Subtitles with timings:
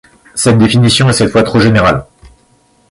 [0.33, 2.03] Cette définition est cette fois trop générale.